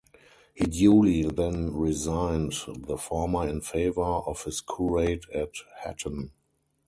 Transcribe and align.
He 0.55 0.65
duly 0.65 1.21
then 1.29 1.75
resigned 1.77 2.53
the 2.75 2.97
former 2.97 3.47
in 3.47 3.61
favour 3.61 4.01
of 4.01 4.45
his 4.45 4.59
curate 4.59 5.27
at 5.31 5.51
Hatton. 5.83 6.31